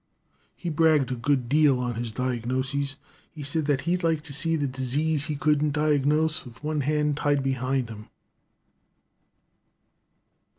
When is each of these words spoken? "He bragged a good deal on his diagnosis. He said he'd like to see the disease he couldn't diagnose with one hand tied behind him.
"He 0.55 0.71
bragged 0.71 1.11
a 1.11 1.15
good 1.15 1.47
deal 1.47 1.77
on 1.79 1.93
his 1.93 2.11
diagnosis. 2.11 2.95
He 3.31 3.43
said 3.43 3.69
he'd 3.81 4.01
like 4.03 4.23
to 4.23 4.33
see 4.33 4.55
the 4.55 4.67
disease 4.67 5.25
he 5.27 5.35
couldn't 5.35 5.73
diagnose 5.73 6.43
with 6.43 6.63
one 6.63 6.81
hand 6.81 7.17
tied 7.17 7.43
behind 7.43 7.87
him. 7.89 8.09